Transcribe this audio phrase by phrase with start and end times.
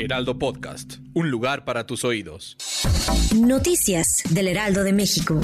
[0.00, 2.56] Heraldo Podcast, un lugar para tus oídos.
[3.36, 5.38] Noticias del Heraldo de México.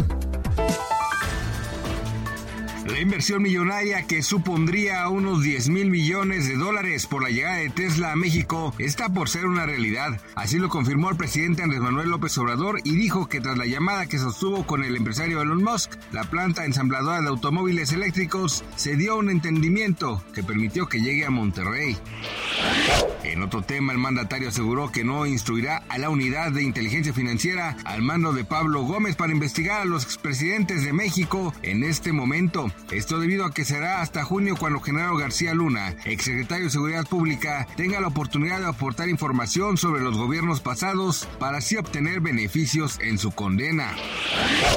[2.87, 7.69] La inversión millonaria que supondría unos 10 mil millones de dólares por la llegada de
[7.69, 10.21] Tesla a México está por ser una realidad.
[10.37, 14.07] Así lo confirmó el presidente Andrés Manuel López Obrador y dijo que tras la llamada
[14.07, 19.19] que sostuvo con el empresario Elon Musk, la planta ensambladora de automóviles eléctricos se dio
[19.19, 21.99] un entendimiento que permitió que llegue a Monterrey.
[23.25, 27.77] En otro tema, el mandatario aseguró que no instruirá a la unidad de inteligencia financiera
[27.85, 32.71] al mando de Pablo Gómez para investigar a los expresidentes de México en este momento.
[32.91, 37.67] Esto debido a que será hasta junio cuando Genaro García Luna, exsecretario de Seguridad Pública,
[37.77, 43.19] tenga la oportunidad de aportar información sobre los gobiernos pasados para así obtener beneficios en
[43.19, 43.93] su condena.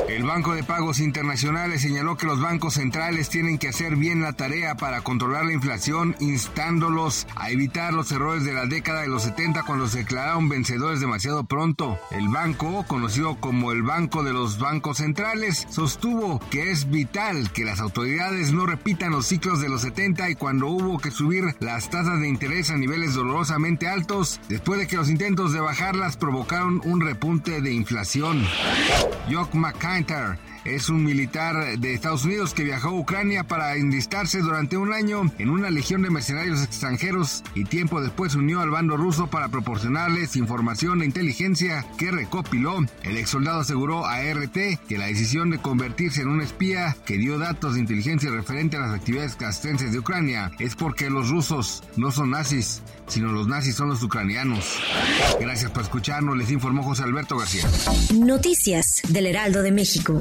[0.09, 4.33] El Banco de Pagos Internacionales señaló que los bancos centrales tienen que hacer bien la
[4.33, 9.23] tarea para controlar la inflación, instándolos a evitar los errores de la década de los
[9.23, 11.97] 70 cuando se declararon vencedores demasiado pronto.
[12.11, 17.63] El banco, conocido como el Banco de los Bancos Centrales, sostuvo que es vital que
[17.63, 21.89] las autoridades no repitan los ciclos de los 70 y cuando hubo que subir las
[21.89, 26.81] tasas de interés a niveles dolorosamente altos, después de que los intentos de bajarlas provocaron
[26.83, 28.45] un repunte de inflación.
[29.31, 34.77] Jock McIntyre es un militar de Estados Unidos que viajó a Ucrania para enlistarse durante
[34.77, 39.27] un año en una legión de mercenarios extranjeros y tiempo después unió al bando ruso
[39.27, 42.79] para proporcionarles información e inteligencia que recopiló.
[43.03, 47.17] El ex soldado aseguró a RT que la decisión de convertirse en un espía que
[47.17, 51.83] dio datos de inteligencia referente a las actividades castrenses de Ucrania es porque los rusos
[51.95, 54.79] no son nazis, sino los nazis son los ucranianos.
[55.39, 57.63] Gracias por escucharnos, les informó José Alberto García.
[58.13, 60.19] Noticias del Heraldo de México.